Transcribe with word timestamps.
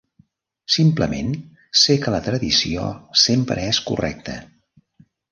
Simplement 0.75 1.27
sé 1.81 1.97
que 2.05 2.13
la 2.15 2.21
Tradició 2.27 2.85
sempre 3.25 3.67
és 3.73 3.83
correcta. 3.91 4.39